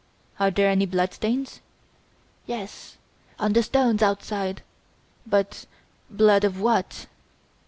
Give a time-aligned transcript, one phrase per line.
[0.39, 1.59] "Are there any blood stains?"
[2.47, 2.97] "Yes,
[3.37, 4.63] on the stones outside;
[5.27, 5.67] but
[6.09, 7.05] blood of what?"